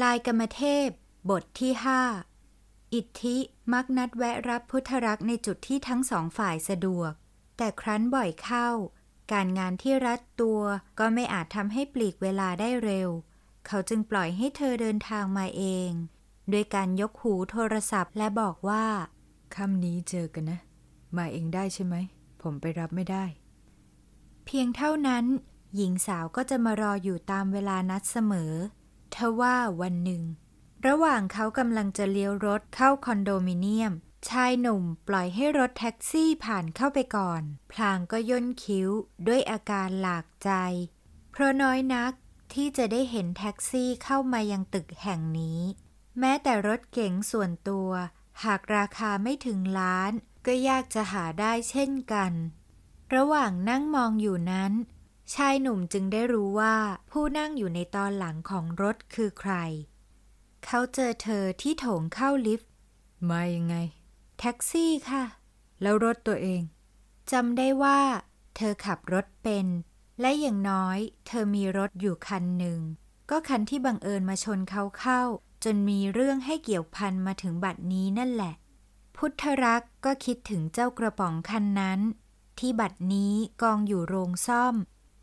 [0.00, 0.88] ลายกรรมเทพ
[1.30, 2.02] บทที่ห้า
[2.94, 3.36] อิทธิ
[3.72, 7.12] มักนัดแวะรับพุทธรักในจุดที่ทั้งสองฝ่ายสะดวก
[7.56, 8.68] แต่ครั้นบ่อยเข้า
[9.32, 10.60] การงานที่รัดตัว
[10.98, 13.08] ก็ไม่อาจทำให้ปลีกเวลาได้เร็ว
[13.66, 15.90] เขาจึงปล่อยให้เธอเดินทางมาเอง
[16.52, 18.84] ด้วยการยกหูโทรศัพท์และบอกว่า
[19.54, 20.60] ค่ำนี้เจอกันนะ
[21.16, 21.94] มาเองได้ใช่ไหม
[22.42, 23.24] ผมไปรับไม่ได้
[24.44, 25.24] เพียงเท่านั้น
[25.76, 28.52] หญิงสาวก็จะมารออยู่ตามเวลานัดเสมอ
[29.16, 30.22] ทว่าวันหนึ่ง
[30.86, 33.92] ระหว่างเขากำลังจะเลี้ยวรถเข้าคอนโดมิเนียม
[34.28, 38.88] ชายหนุ่มปล่อยให้รถแท็กซี่ผ่านเข้าไปก่อน พลางก็ย่นคิ้ว
[39.26, 40.50] ด้วยอาการหลากใจ
[41.32, 42.12] เพราะน้อยนัก
[42.54, 45.60] ที่จะได้เห็นแท็กซี่เข้ามายังตึกแห่งนี้
[46.18, 47.90] แม้แต่รถเก๋งส่วนตัว
[48.44, 50.12] หากราคาไม่ถึงล้าน
[50.46, 52.32] ก็ยากจะหาได้เช่นกัน
[53.14, 54.72] ระหว่างนั่งมองอยู่นั้น
[55.34, 56.76] ชายหนุ่มจึงได้รู้ว่า
[57.10, 59.54] ผู้นั่งอยู่ในตอนหลังของรถคือใคร
[60.64, 62.70] เขาเจอเธอที่โถงเข้าลิฟต์
[63.30, 63.76] มายังไง
[64.38, 65.24] แท็กซี่ค่ะ
[65.82, 66.62] แล้วรถตัวเอง
[67.32, 68.00] จำได้ว่า
[68.56, 69.66] เธอขับรถเป็น
[70.20, 72.80] และอย่างน้อย เธอมีรถอยู่คันหนึ่ง
[73.30, 75.22] ก็คันที่บังเอิญมาชนเขาเข้า
[75.64, 78.54] จนมีเรื่องให้เกี่ยวพันมาถึงบัดนี้นั่นแหละ
[79.16, 82.00] พุทธรักษ์ก็คิดถึงเจ้ากระป๋องคันนั้น
[82.58, 84.74] ที่บัดนี้กองอยู่โรงซ่อม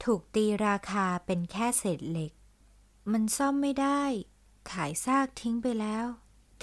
[0.03, 2.31] ถูกตีราคาเป็นแค่เศษเหล็ก
[3.11, 4.03] มันซ่อมไม่ได้
[4.72, 6.05] ขายซากทิ้งไปแล้ว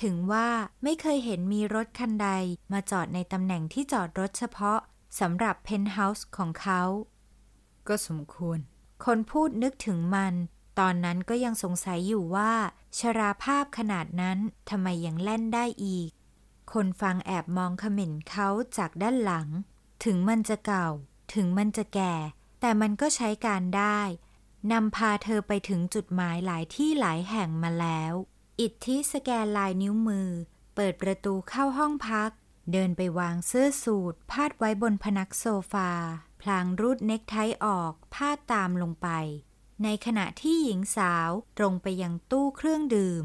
[0.02, 0.48] ถึงว่า
[0.82, 2.28] ไม่เคยเห็นมีรถคันใด
[2.72, 4.80] มาจอดในตำแหน่งที่จอดรถเฉพาะ
[5.20, 6.82] สำหรับเพนท์เฮาส์ของเขา
[7.88, 8.58] ก็สมควร
[9.04, 10.34] คนพูดนึกถึงมัน
[10.78, 12.52] ตอนนั้นก็ยังสงสัยอยู่ว่า
[12.98, 14.38] ชราภาพขนาดนั้น
[14.70, 16.08] ทำไมยังเล่นได้อีก
[16.72, 19.48] คนฟังแอบมองขมิ่นเขาจากด้านหลัง
[20.04, 20.88] ถึงมันจะเก่า
[21.34, 22.14] ถึงมันจะแก่
[22.60, 24.00] แต่มันก็ใช้การได้
[24.72, 28.12] นำพาเธอไปถึงจุดหมายหลายที่หลายแห่งมาแล้ว
[28.60, 30.30] อิทธิสแกนลายนิ้วมือ
[30.74, 32.30] เปิดประตูเข้าห้องพัก
[32.72, 35.90] เดินไปวางเสื้อสูทพาดไว้บนพนักโซฟา
[36.40, 39.08] พลางรูดเน็กไทออก พาดตามลงไป
[39.84, 43.24] ในขณะที่หญิงสาวตรงไปยังตู้เครื่องดื่ม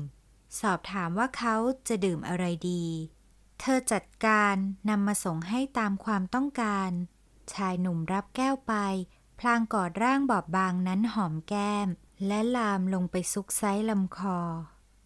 [0.60, 1.56] สอบถามว่าเขา
[1.88, 2.86] จะดื่มอะไรดี
[3.60, 4.56] เธอจัดการ
[4.90, 6.90] นำมาส่งให้ตามความต้องการ
[7.54, 8.74] ชายหนุ่มรับแก้วไป
[9.44, 11.88] พลางกอดร่างบอบบางนั้นหอมแก้ม
[12.28, 14.40] และลามลงไปซุกไซลำคอ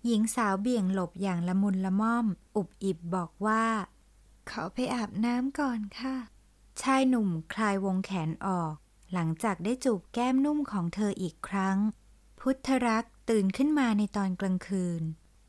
[0.06, 2.25] หญิงสาวเบี่ยงหลบอย่างละมุนละม่อม
[2.56, 3.66] อุบอิบบอกว่า
[4.47, 6.16] เขาไปอาบน้ำก่อนค่ะ
[6.81, 8.74] ชายหนุ่มคลายวงแขนออก
[9.13, 11.78] หลังจากได้จูบแก้มนุ่มของเธออีกครั้ง
[12.40, 15.01] พุทธรักษ์ตื่นขึ้นมาในตอนกลางคืน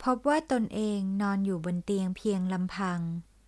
[0.03, 3.01] พบว่าตนเองนอนอยู่บนเตียงเพียงลำพัง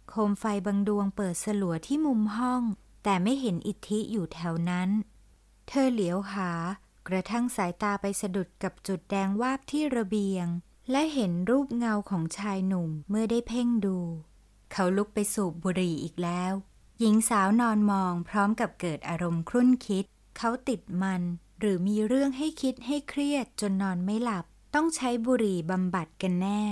[0.08, 2.62] โคมไฟบางดวงเปิดสลัวที่มุมห้อง
[3.04, 4.90] แต่ไม่เห็นอิทธิอยู่แถวนั้น
[5.68, 6.50] เธอเหลียวหา
[7.08, 10.46] กระทั่งสายตาไปสะดุดกับจุดแดงวาบที่ระเบียง
[10.90, 13.98] และเห็นรูปเงาของชายหนุ่มเมื่อได้เพ่งดู
[14.72, 16.52] เขาลุกไปสูบบุหรี่อีกแล้ว
[17.00, 20.04] หญิงสาวนอนมองพร้อมกับเกิดอารมณ์ครุ่นคิด
[20.38, 21.22] เขาติดมัน
[21.60, 26.62] หรือมีเรื่องให้คิดให้เครียดจนนอนไม่หลับ ต้องใช้บุหรี่บำบัดกันแน่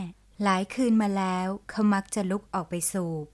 [0.43, 3.27] หลายคืนมาแล้วเขามักจะลุกออกไปสูบ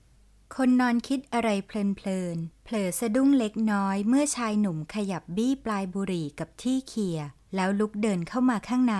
[0.58, 7.18] คนนอนคิดอะไรเพลินเพลินเผลอสะดุ้งเล็กน้อยเมื่อชายหนุ่มขยับบี้ปลายบุหรี่กับที่เขี่ย
[7.54, 8.96] แล้วลุกเดินเข้ามาข้างใน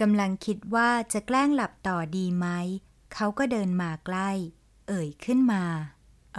[0.00, 2.46] กำลังคิดว่าจะแกล้งหลับต่อดีไหม
[3.14, 4.30] เขาก็เดินมาใกล้
[4.88, 5.64] เอ่ยขึ้นมา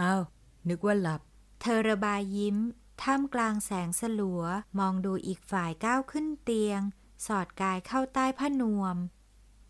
[0.00, 0.22] อ้าว
[0.68, 1.20] นึกว่าหลับ
[1.60, 2.56] เธอระบายยิ้ม
[3.02, 4.42] ท่ามกลางแสงสลัว
[4.78, 6.80] มองดูอีกฝ่ายก้าวขึ้นเตียง
[7.26, 8.96] สอดกายเข้าใต้ผ้านวม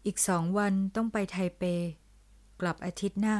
[0.07, 1.63] อีกสองวันต้องไปไทเป
[2.61, 3.39] กลับอาทิตย์หน้า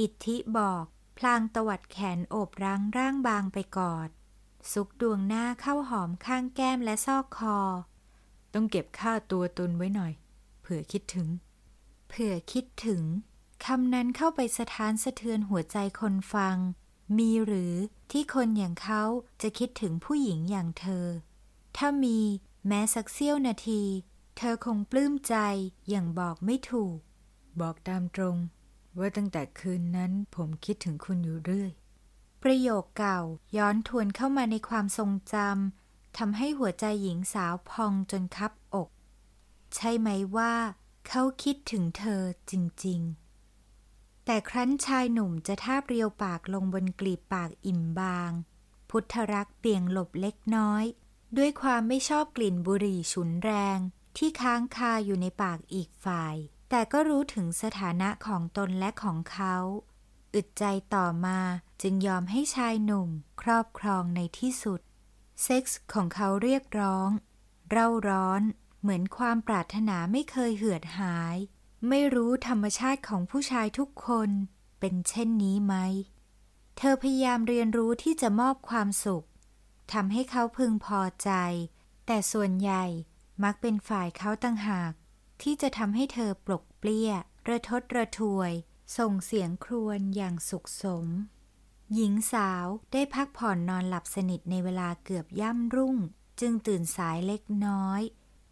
[0.00, 0.84] อิทธิบอก
[1.18, 4.08] พลางตวัดแขนโอบรั้งร่างบางไปกอด
[4.72, 7.58] ซุกดวงหน้าเข้าหอมข้างแก้มและซอกคอ
[8.54, 10.12] ต้องเก็บค่าตัวตุนไว้หน่อย
[10.60, 11.28] เผื่อคิดถึง
[12.08, 13.02] เผื่อคิดถึง
[13.64, 16.56] คำนั้นเข้าไปสะท้านสะเทือนหัวใจคนฟัง
[17.18, 17.74] มีหรือ
[18.10, 19.02] ที่คนอย่างเขา
[19.42, 21.06] จะคิดถึงผู้หญิงอย่างเธอ
[21.76, 22.18] ถ้ามี
[22.66, 23.82] แม้สักเสี้ยวนาที
[24.36, 25.34] เธอคงปลื้มใจ
[25.88, 26.96] อย่างบอกไม่ถูก
[27.60, 28.36] บอกตามตรง
[29.00, 31.72] ว่าตั้งแต่คืนนั้นผมคิดถึงคุณอยู่เรื่อย
[32.42, 33.20] ประโยคเก่า
[33.56, 38.88] ย้อนทวนเข้ามาในความทรงจำทำให้หัวใจหญิงสาวพองจนคับอก
[39.74, 40.54] ใช่ไหมว่า
[41.08, 42.52] เขาคิดถึงเธอจ
[42.86, 43.00] ริง
[43.64, 48.30] ๆ แต่ครั้นชายหนุ่มจะทาบเรียวปากลงบนกลีบปากอิ่มบาง
[48.90, 50.84] พุทธรักเบี่ยงหลบเล็กน้อย
[51.36, 53.78] ด้วยความไม่ชอบกลิ่นบุหรี่ฉุนแรง
[54.16, 56.36] ที่ค้างคาอยู่ในปากอีกฝ่าย
[56.68, 59.56] แต่ก็รู้ถึงสถานะของตนและของเขา
[60.34, 61.38] อึดใจต่อมา
[61.82, 63.08] จึงยอมให้ชายหนุ่ม
[63.42, 64.80] ครอบครองในที่สุด
[65.42, 67.08] เซ็กส์ของเขาเรียกร้อง
[67.70, 68.42] เร่าร้อน
[68.80, 71.36] เหมือนความปรารถนาไม่เคยเหือดหาย
[71.88, 74.30] ไม่รู้ธรรมชาติของผู้ชายทุกคน
[74.80, 75.74] เป็นเช่นนี้ไหม
[76.78, 79.26] เธอพยายามเรียนรู้ที่จะมอบความสุข
[79.92, 81.30] ทำให้เขาพึงพอใจ
[82.06, 82.84] แต่ส่วนใหญ่
[83.44, 84.92] มักเป็นฝ่ายเขาตั้งหาก
[85.42, 87.10] ที่จะทำให้เธอปลกเปลี้ย
[87.50, 88.52] ระทดระทวย
[88.98, 91.06] ส่งเสียงครวญอย่างสุขสม
[91.94, 95.96] หญิงสาวได้พักผ่อนนอนหลับสนิทในเวลาเกือบย่ำรุ่ง
[96.40, 98.00] จึงตื่นสายเล็กน้อย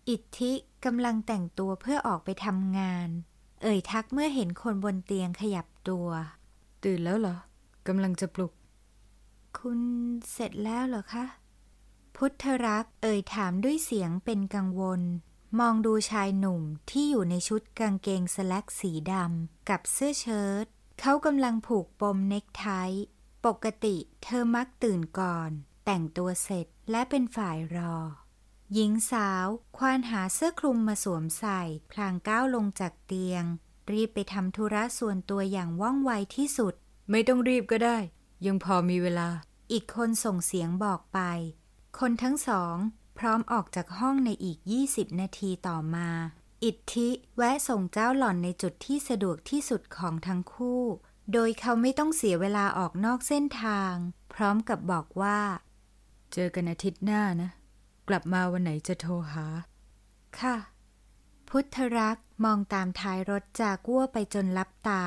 [0.08, 0.52] อิทธิ
[0.84, 3.08] กำลังแต่งตัวเพื่อออกไปทำงาน
[3.62, 6.08] เอ่ยทักเมื่อเห็นคนบนเตียงขยับตัว
[6.84, 7.36] ตื่นแล้วเหรอ
[7.86, 8.52] กำลังจะปลุก
[9.58, 9.80] คุณ
[10.32, 11.24] เสร็จแล้วเหรอคะ
[12.16, 15.02] พุทธรักษ์เอ่ยถามด้วยเสียงเป็นกังวล
[15.58, 20.66] มองดูชายหนุ่มที่อยู่ในชุดกางเกงสแลกสีดำกับเสื้อเชิ้ต
[21.00, 22.66] เขากำลังผูกปมเน็กไท
[23.46, 25.50] ปกติเธอมักตื่นก่อน
[25.84, 27.96] แต่งตัวเสร็จและเป็นฝ่ายรอ
[28.72, 33.44] หญิงสาวควานหาเสื้อคลุมมาสวมใส่ พลางก้าวลงจากเตียง
[33.92, 36.74] รีบไปทำธุระส่วนตัวอย่างว่องไวที่สุด
[37.10, 37.98] ไม่ต้องรีบก็ได้
[38.46, 39.28] ยังพอมีเวลา
[39.72, 41.20] อีกคนส่งเสียงบอกไป
[41.98, 42.76] คนทั้งสอง
[43.18, 44.58] พร้อมออกจากห้องในอีก
[44.88, 46.08] 20 นาทีต่อมา
[46.64, 50.82] อิทธิแวะส่งเจ้าหล่อนในจุดที่สะดวกที่สุดของทั้งคู่
[51.32, 53.94] โดยเขาไม่ต้องเสียเวลาออกนอกเส้นทาง
[54.34, 55.38] พร้อมกับบอกว่า
[56.32, 57.50] เจอกันอาทิตย์หน้านะ
[58.08, 59.46] กลับมาวันไหนจะโทรหา
[60.40, 60.56] ค่ะ
[61.48, 65.04] พุทธรักษ์มองตามท้ายรถจากวัวไปจนลับตา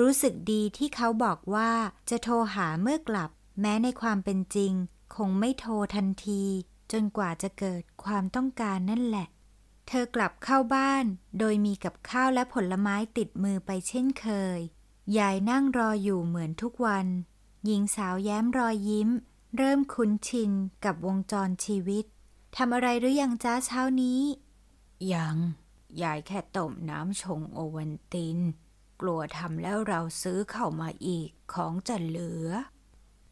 [0.00, 1.70] รู้สึกดีที่เขาบอกว่า
[2.10, 3.30] จะโทรหาเมื่อกลับ
[3.60, 4.72] แม้ในความเป็นจริง
[5.16, 6.44] คงไม่โทรทันที
[6.92, 9.26] จนกว่าจะเกิดความต้องการนั่นแหละ
[9.88, 11.04] เธอกลับเข้าบ้าน
[11.38, 14.26] โดยมีกับข้าวและผลไม้ติดมือไปเช่นเค
[14.56, 14.58] ย
[15.18, 17.06] ยายนั่งรออยู่เหมือนทุกวัน
[17.64, 19.08] หญิงสาวแย้มรอยยิ้ม
[19.56, 20.50] เริ่มคุ้นชิน
[20.84, 22.04] กับวงจรชีวิต
[22.56, 24.20] ทำอะไรหรือยังจ้าเช้านี้
[25.12, 25.36] ยัง
[26.02, 28.38] ยายแค่ต้มน้ำชงโอวันติน
[29.00, 32.48] กลัวทำแล้วเราซื้อเข้ามาอีกของจะเหลือ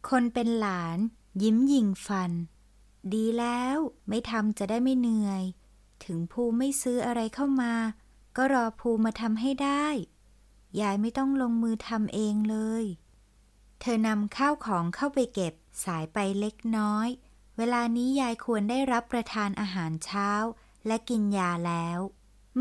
[0.08, 0.99] คนเป็นหลาน
[1.43, 2.32] ยิ้มยิงฟัน
[3.14, 3.76] ดีแล้ว
[4.08, 5.43] ไม่ทำจะได้ไม่เหนื่อย
[6.04, 7.75] ถึงภูไม่ซื้ออะไรเข้ามา
[8.37, 9.87] ก็รอภูมาทำให้ได้
[10.81, 12.84] ยายไม่ต้องลงมือทำเองเลย
[13.81, 15.54] เธอนำข้าวของเข้าไปเก็บ
[15.84, 17.08] สายไปเล็กน้อย
[17.56, 20.31] เวลานี้ยายควรได้รับประทานอาหารเช้า
[20.87, 21.99] และกินยาแล้ว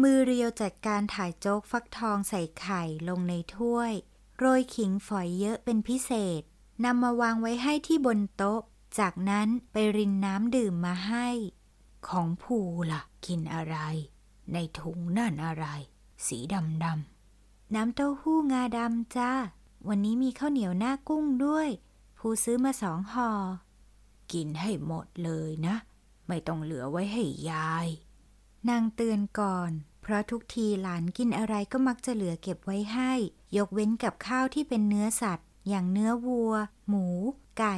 [0.01, 3.91] มือเรียวจัดการถ่ายโจ๊กฟักทองใส่ไข่ลงในถ้วย
[4.37, 6.41] โรยขิงฝอยเยอะเป็นพิเศษ
[6.85, 8.61] นำมาวางไว้ให้ที่บนโต๊ะ
[8.99, 11.27] จากนั้นไปรินน้ำดื่มมาให้
[12.07, 12.57] ของภู
[12.91, 13.77] ล่ะ กินอะไร
[14.53, 15.65] ในถุงนั่นอะไร
[16.27, 19.31] สีดำดำน้ำเต้าหู้งาดำจ้า
[19.87, 21.69] วันนี้มีข้าวเหนียวหน้ากุ้งด้วย
[22.17, 23.29] ภูซื้อมาสองห่อ
[24.31, 25.75] กินให้หมดเลยนะ
[26.27, 27.87] ไม่ต้องเหลือไว้ให้ยาย
[28.69, 29.71] นางเตือนก่อน
[30.01, 33.13] เพราะทุกทีหลานกินอะไรก็มักจะเหลือเก็บไว้ให้
[33.57, 36.53] ยกเว้นกับข้าวที่เป็นเนื้อสัตว์ อย่างเนื้อวัว
[36.87, 37.05] หมู
[37.59, 37.77] ไก่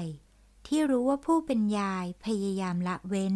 [0.67, 3.35] ที่รู้ว่าผู้เป็นยายพยายามละเว้น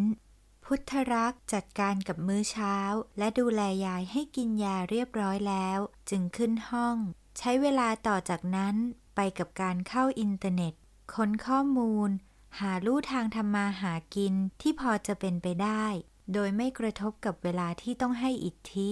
[0.64, 2.76] พุทธรักษ์จัดการกับมื้อเช้า
[3.18, 5.78] และดูแลยายให้กินยาเรียบร้อยแล้ว
[6.10, 6.96] จึงขึ้นห้อง
[7.38, 8.74] ใช้เวลาต่อจากนั้น
[9.16, 10.74] ไปกับการเข้าอินเทอร์เน็ต
[11.14, 12.10] ค้นข้อมูล
[12.58, 15.84] หาลู่ทางทำมาหากินที่พอจะเป็นไปได้
[16.32, 18.90] โดยไม่กระทบกับเวลาที่ต้องให้อิทธิ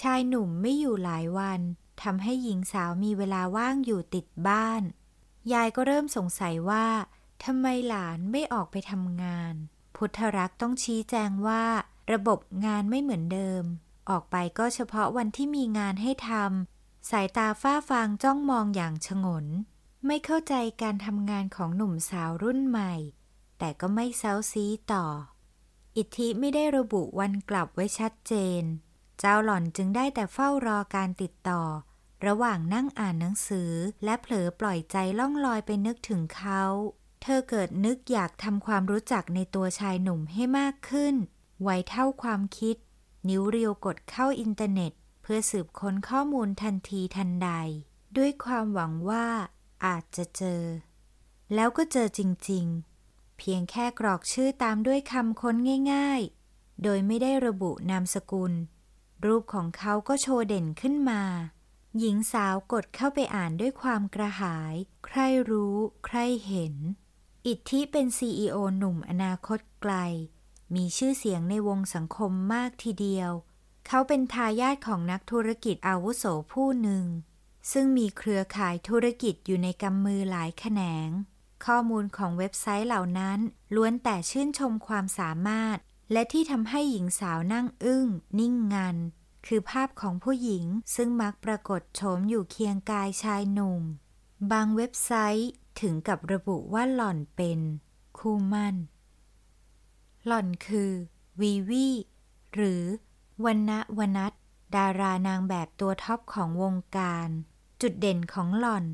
[0.00, 1.60] ชายหนุ่มไม่อยู่หลายวัน
[2.02, 4.82] ทำให้หญิงสาวมีเวลาว่างอยู่ติดบ้าน
[5.52, 6.86] ยายก็เริ่มสงสัยว่า
[7.44, 9.54] ทำไมหลานไม่ออกไปทำงาน
[9.96, 11.64] พุทธรักษ์ต้องชี้แจงว่า
[12.12, 13.64] ระบบงานไม่เหมือนเดิม
[14.10, 19.46] ออกไปก็เฉพาะวันที่มีงานให้ทำสายตาฝ้าฟางจ้องมองอย่างฉงน
[20.06, 22.94] ไม่เข้าใจการทำงานของหนุ่มสาวรุ่นใหม่
[23.58, 25.06] แต่ก็ไม่เซาซีต่อ
[25.96, 28.62] อิทธิไม่ได้ระบุวันกลับไว้ชัดเจน
[29.18, 31.62] เจ้าหล่อนจึงได้แต่เฝ้ารอการติดต่อ
[32.26, 33.72] ระหว่างนั่งอ่านหนังสือ
[34.04, 36.64] และเผลอปล่อยใจล่องลอยไปนึกถึงเขา
[37.26, 41.14] เธอเกิดนึกอยากทำความรู้จักในตัวชายหนุ่มให้มากขึ้น
[41.62, 42.76] ไวเท่าความคิด
[43.28, 47.50] นิ้วเรียวกดเข้าอินเทอร์เน็ต เพื่อสืบค้นข้อมูลทันทีทันใด
[48.16, 49.26] ด้วยความหวังว่า
[49.84, 50.62] อาจจะเจอ
[51.54, 52.66] แล้วก็เจอจริง
[53.02, 55.56] ๆ เพียงแค่กรอกชื่อตามด้วยคำค้น
[55.92, 56.20] ง่าย
[56.52, 58.52] ๆ โดยไม่ได้ระบุนามสกุล
[59.24, 61.22] รูปของเขาก็โชว์เด่นขึ้นมา
[61.98, 64.74] หญิงสาวกดเข้าไปอ่านด้วยความกระหาย
[65.06, 65.18] ใคร
[65.50, 65.76] รู้
[66.06, 66.74] ใครเห็น
[67.48, 69.94] อิทธิเป็น CEO หนุ่มอนาคตไกล
[70.74, 73.30] มีชื่อเสียงในวงสังคมมากทีเดียว
[73.86, 77.04] เขาเป็นทายาทของนักธุรกิจอาวุโสผู้หนึ่ง
[77.72, 81.08] ซึ่งมีเครือข่ายธุรกิจอยู่ในกำมือหลายแขนง
[81.64, 83.38] ข้อมูลของเว็บไซต์เหล่านั้น
[83.74, 85.76] ล้วนแต่ชื่นชมความสามารถ
[86.12, 88.06] และที่ทำให้หญิงสาวนั่งอึ้ง
[88.38, 88.96] นิ่งงัน
[89.46, 93.82] คือภาพของผู้หญิงซึ่งมักปรากฏโฉมอยู่เคียงกายชายหนุ่ม
[94.52, 97.60] บางเว็บไซต์ ถึงกับระบุว่าหล่อนเป็น
[98.18, 98.76] คู่มั่น
[100.26, 100.90] หล่อนคือ
[101.40, 101.88] วีวี
[102.54, 102.82] หรือ
[103.44, 104.32] วันณวนัท
[104.74, 107.28] ดารานางแบบตัวท็อปของวงการ
[107.80, 108.84] จุดเด่นของหล่อน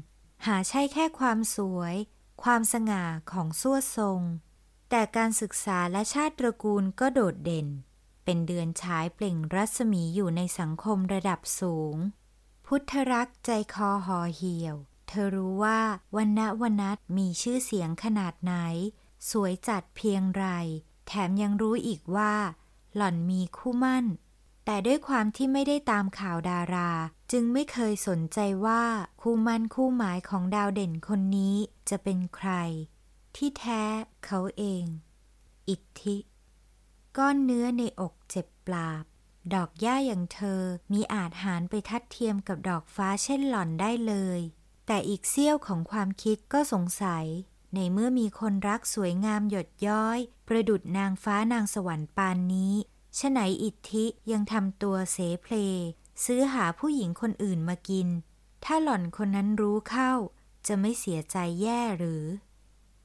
[0.46, 1.94] หาใช่แค่ความสวย
[2.42, 4.20] ความสง่าของสั่วทรง
[4.90, 7.68] แต่การศึกษาและชาติตระกูลก็โดดเด่น
[8.24, 11.96] เป็นเดือนฉายเปล่งรัศมีอยู่ในสังคมระดับสูง
[12.66, 14.76] พุทธรักใจคอหอเหี่ยว
[15.12, 15.80] เธอรู้ว่า
[16.16, 18.54] วันณวนัทมีชื่อเสียงขนาดไหน
[19.30, 20.46] สวยจัดเพียงไร
[21.06, 22.34] แถมยังรู้อีกว่า
[22.94, 24.04] หล่อนมีคู่มั่น
[24.64, 26.90] แต่ด้วยความที่ไม่ได้ตามข่าวดารา
[27.32, 28.82] จึงไม่เคยสนใจว่า
[29.20, 31.56] คู่มั่นคู่หมายของดาวเด่นคนนี้
[31.88, 32.50] จะเป็นใคร
[33.36, 33.82] ที่แท้
[34.24, 34.84] เขาเอง
[35.68, 36.16] อิทธิ
[37.16, 39.04] ก้อนเนื้อในอกเจ็บปราบ
[39.54, 40.62] ดอกหญ้าอย่างเธอ
[40.92, 44.40] มีอาจหารไปทัดเทียมกับดอกฟ้าเช่นหล่อนได้เลย
[44.92, 47.26] แต่อีกเสี้ยวของความคิดก็สงสัย
[47.74, 50.18] ในเมื่อมีคนรักสวยงามหยดย้อย
[50.48, 52.74] ประดุดนางฟ้านางสวรรค์ปานนี้
[53.18, 55.54] ฉไหนอิทธิยังทำตัวเสเพล
[56.24, 58.08] ซื้อหาผู้หญิงคนอื่นมากิน
[58.64, 60.12] ถ้าหล่อนคนนั้นรู้เข้า
[60.66, 62.24] จะไม่เสียใจแย่หรือ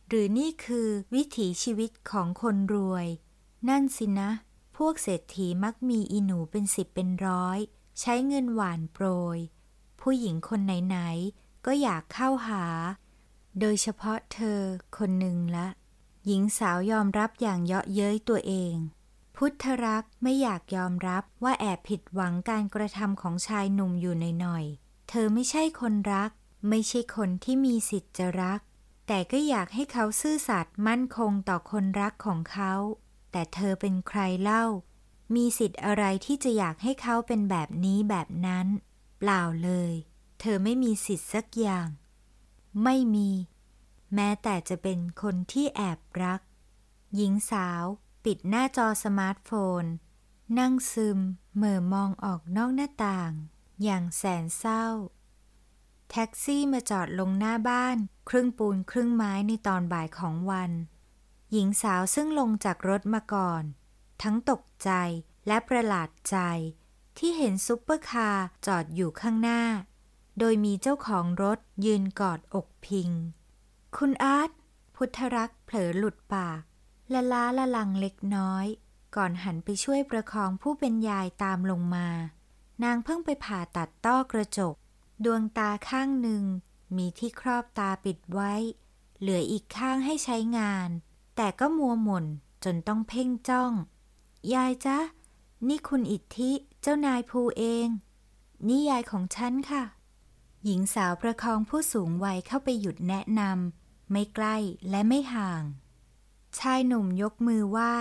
[0.08, 3.08] หรือนี่คือวิถีชีวิตของคนรวย
[3.70, 4.32] นั่นสินะ
[4.78, 7.60] พวกเศรษฐีมักมีอีหนูเป็นสิบเป็นร้อย
[8.00, 9.38] ใช้เงินหวานโปรย
[10.02, 12.64] ผู้หญิงคนไหนๆ ก็อยากเข้าหา
[13.60, 14.60] โดยเฉพาะเธอ
[14.98, 15.68] คนหนึ่งละ
[16.26, 18.76] หญิงสาวยอมรับอย่างเยาะเย้ยตัวเอง
[19.36, 26.32] พุทธรักไม่อยากยอมรับว่าแอบผิดหวังการกระทำของชายหนุ่มอยู่หน่อยๆ เธอไม่ใช่คนรัก
[26.70, 28.60] ไม่ใช่คนที่มีสิทธิ์จะรัก
[29.08, 32.74] แต่ก็อยากให้เขาซื่อสัตย์มั่นคงต่อคนรักของเขา
[33.32, 34.66] แต่เธอเป็นใครเล่า
[35.36, 38.68] มีสิทธิ์อะไรที่จะอยากให้เขาเป็นแบบนี้แบบนั้น
[39.20, 39.94] เปล่าเลย
[40.46, 41.88] ธอไม่มีสิทธิ์สักอย่าง
[42.84, 43.30] ไม่มี
[44.14, 46.42] แม้แต่จะเป็นคนที่แอบรัก
[47.16, 47.84] หญิงสาว
[48.26, 49.50] ปิดหน้าจอสมาร์ทโฟ
[49.82, 49.84] น
[50.60, 51.20] นั่งซึม
[51.56, 53.32] เหม่อมองออกนอกหน้าต่าง
[53.84, 54.86] อย่างแสนเศร้า
[56.10, 57.98] แท็กซี่มาจอดลงหน้าบ้าน
[58.30, 60.72] ครึ่งปูนครึ่งไม้ในตอนบ่ายของวัน
[61.52, 63.64] หญิงสาวซึ่งลงจากรถมาก่อน
[64.24, 64.92] ทั้งตกใจ
[65.48, 66.38] และประหลาดใจ
[67.18, 69.62] ที่เห็นซุปเปอร์คาร์จอดอยู่ข้างหน้า
[70.40, 73.10] โดยมีเจ้าของรถยืนกอดอกพิง
[73.98, 74.50] คุณอาร์ต
[74.96, 76.62] พุทธรักษ์เผลอหลุดปาก
[77.14, 78.66] ละล้าละลังเล็กน้อย
[79.16, 82.08] ก่อนหันไปช่วยประคองผู้เป็นยายตามลงมา
[82.84, 84.76] นางเพิ่งไปผ่าตัดต้อกระจก
[85.26, 86.44] ดวงตาข้างหนึ่ง
[86.98, 88.54] มีที่ครอบตาปิดไว้
[89.20, 90.90] เหลืออีกข้างให้ใช้งาน
[91.36, 92.26] แต่ก็มัวหม่น
[92.64, 93.72] จนต้องเพ่งจ้อง
[94.54, 95.00] ยายจ๊ะ
[95.68, 96.52] นี่คุณอิทธิ
[96.82, 97.88] เจ้านายภูเอง
[98.68, 99.84] นี่ยายของฉันค่ะ
[100.68, 104.58] หญิงสาวประคองผู้สูงวัยเข้าไปหยุดแนะนำไม่ใกล้
[104.90, 105.64] และไม่ห่าง
[106.60, 107.96] ชายหนุ่มยกมือไหว้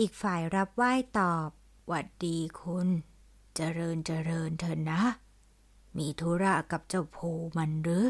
[0.00, 1.48] อีกฝ่ายรับไหว้ตอบ
[1.86, 2.88] หวัดดีคุณ
[3.54, 5.00] เจริญเจริญเถอะนะ
[5.96, 7.18] มีธุระกับเจ้าโพ
[7.56, 8.06] มันหรือ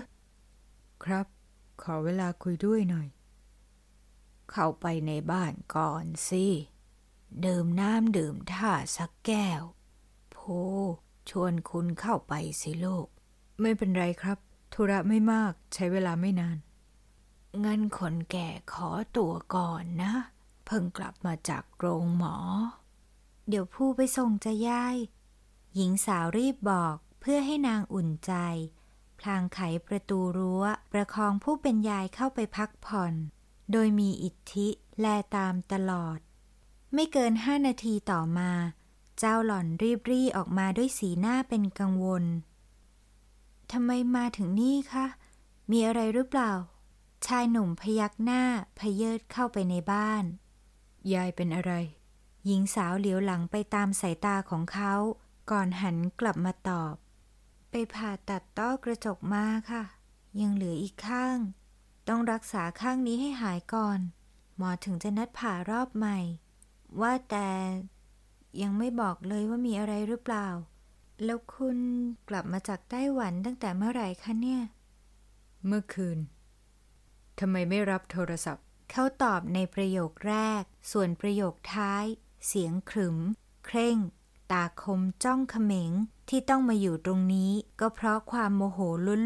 [1.02, 1.26] ครับ
[1.82, 3.08] ขอเวลาคุยด้วยหน่อย
[4.50, 6.46] เข้าไปในบ้านก่อนสิ
[7.44, 9.62] ดื่มน้ำดื่มท่าสักแก้ว
[10.32, 10.38] โพ
[11.30, 13.08] ชวนคุณเข้าไปสิลูก
[13.60, 14.38] ไม่เป็นไรครับ
[14.72, 16.58] ธุระไม่มากใช้เวลาไม่นาน
[17.64, 20.12] งั้นคนแก่ขอตัวก่อนนะ
[20.66, 22.36] เพิ่งกลับมาจากโรงหมอ
[23.48, 24.96] เดี๋ยวผู้ไปส่งจะย่าย
[25.74, 28.32] หญิงสาวรีบบอกเพื่อให้นางอุ่นใจ
[29.20, 33.14] พลางไขประตูรั้ว ประคองผู้เป็นยายเข้าไปพักผ่อน
[33.72, 34.68] โดยมีอิทธิ
[35.00, 36.18] แลตามตลอด
[36.94, 38.50] ไม่เกินห้านาทีต่อมา
[39.18, 42.24] เจ้าหล่อนรีบรีออกมาด้วยสีหน้าเป็นกังวล
[43.72, 45.06] ทำไมมาถึงนี่คะ
[45.70, 46.52] มีอะไรหรือเปล่า
[47.26, 48.42] ชายหนุ่มพยักหน้า
[48.78, 50.24] พเยิดเข้าไปในบ้าน
[51.12, 51.72] ยายเป็นอะไร
[52.46, 54.94] หญิงสาวเหลียวหลังไปตามสายตาของเขา
[55.50, 56.94] ก่อนหันกลับมาตอบ
[57.70, 59.84] ไปผ่าตัดต้อกระจกมาค่ะ
[60.40, 61.38] ยังเหลืออีกข้าง
[62.08, 64.00] ต้องรักษาข้างนี้ให้หายก่อน
[64.56, 66.18] หมอถึงจะนัดผ่ารอบใหม่
[67.00, 67.50] ว่าแต่
[68.62, 70.46] ยังไม่บอกเลยว่ามีอะไรหรือเปล่า
[71.24, 71.78] แล้วคุณ
[72.28, 74.62] กลับมาจากไต้หวันตั้งแต่เมื่อไหร่คะเนี่ย
[75.66, 76.18] เมื่อคืน
[77.38, 82.04] ทำไมไม่รับโทรศัพท์ เขาตอบในประโยคแรก ส่วนประโยคท้าย
[82.46, 83.16] เสียงขรึม
[83.66, 83.96] เคร่ง
[84.52, 85.92] ตาคมจ้องเขม็ง
[86.28, 88.78] ที่ต้องมาอยู่ตรงนี้ ก็เพราะความโมโห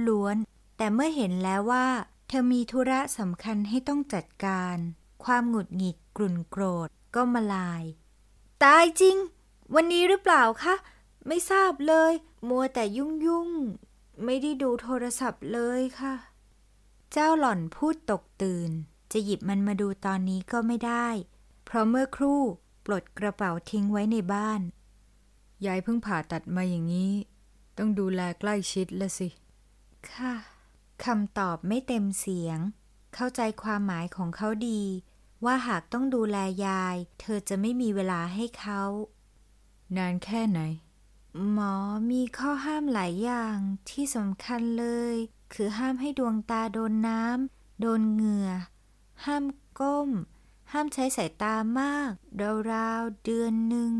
[0.08, 1.86] ล้วนๆ แต่เมื่อเห็นแล้วว่า
[2.28, 4.76] เธอมีธุระสำคัญให้ต้องจัดการ
[5.24, 7.82] ความหงุดหงิดกลุ่นโกรธก็มาลาย
[8.64, 9.16] ตายจริง
[9.74, 10.74] วันนี้หรือเปล่าคะ
[11.26, 12.12] ไม่ทราบเลย
[12.48, 16.14] มัวแต่ยุ่งยุ่งๆไม่ได้ดูโทรศัพท์เลยค่ะ
[17.12, 18.70] เจ้าหล่อนพูดตกตื่น
[19.12, 21.08] จะหยิบมันมาดูตอนนี้ก็ไม่ได้
[21.64, 22.40] เพราะเมื่อครู่
[22.86, 24.60] ปลดกระเป๋าทิ้งไว้ในบ้าน
[25.66, 27.12] ยายเพิ่งผ่าตัดมาอย่างนี้
[27.78, 29.28] ต้องดูแลใกล้ชิดละสิ
[30.10, 30.34] ค่ะ
[31.04, 32.58] คำตอบไม่เต็มเสียง
[33.14, 34.82] เข้าใจความหมายของเขาดี
[35.44, 36.36] ว่าหากต้องดูแล
[36.66, 38.82] ยาย เธอจะไม่มีเวลาให้เขา
[39.96, 40.60] นานแค่ไหน
[41.50, 41.74] หมอ
[42.10, 43.56] มีข้อห้ามหลายอย่าง
[43.90, 45.14] ที่สำคัญเลย
[45.52, 48.50] คือห้ามให้ดวงตาโดนน้ำโดนเหงื่อ
[49.24, 49.44] ห้าม
[49.80, 50.10] ก้ม
[50.72, 52.10] ห้ามใช้สายตามาก
[52.72, 53.92] ราวๆเดือนหนึ่ง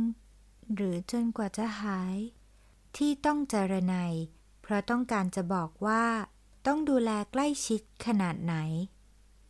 [0.75, 2.17] หรือจนกว่าจะหาย
[2.97, 4.15] ที่ต้องจารณัย
[4.63, 6.05] เพราะต้องการจะบอกว่า
[6.67, 8.55] ต้องดูแลใกล้ชิดขนาดไหน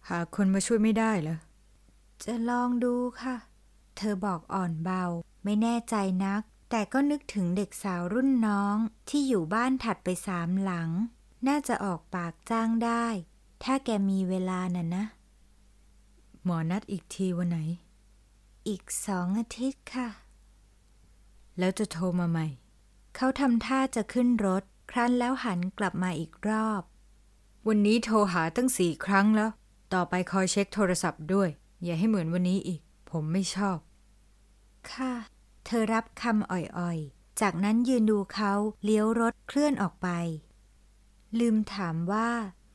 [0.08, 1.38] หาคนมาช่วยไม่ได้เหรอ
[2.24, 3.36] จะลองดูค่ะ
[3.96, 5.04] เธอบอกอ่อนเบา
[5.44, 6.42] ไม่แน่ใจนัก
[6.74, 8.76] แต่ก็นึกถึงเด็กสาวรุ่นน้อง
[9.08, 10.90] ที่อยู่บ้านถัดไปสามหลัง
[11.48, 13.06] น่าจะออกปากจ้างได้
[13.64, 15.04] ถ้าแกมีเวลาน่ะนะ
[16.44, 17.58] หมอนัดอีกทีวันไหน
[18.68, 20.08] อีกสองอาทิตย์ค่ะ
[21.58, 22.46] แล้วจะโทรมาใหม่
[23.16, 26.82] เขาทำท่าจะขึ้นรถ ครั้นแล้วหันกลับมาอีกรอบ
[27.68, 29.50] วันนี้โทรหาตั้งสี่ครั้งแล้ว
[29.94, 31.48] ต่อไปคอยเช็คโทรศัพท์ด้วย
[31.84, 33.78] อย่าให้เหมือนวันนี้อีก ผมไม่ชอบ
[34.92, 35.31] ค่ะ
[35.64, 38.52] เธอรับคำอ่อยๆ จากนั้นยืนดูเขา
[38.84, 40.08] เลี้ยวรถเคลื่อนออกไป
[41.38, 42.28] ลืมถามว่า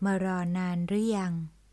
[0.05, 1.33] มารอนานหรือยัง